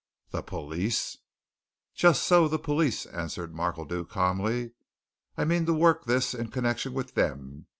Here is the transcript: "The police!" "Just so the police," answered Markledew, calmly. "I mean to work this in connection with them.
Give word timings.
"The 0.31 0.41
police!" 0.41 1.19
"Just 1.93 2.23
so 2.23 2.47
the 2.47 2.57
police," 2.57 3.05
answered 3.05 3.53
Markledew, 3.53 4.05
calmly. 4.05 4.71
"I 5.37 5.45
mean 5.45 5.67
to 5.67 5.75
work 5.75 6.05
this 6.05 6.33
in 6.33 6.47
connection 6.47 6.95
with 6.95 7.13
them. 7.13 7.67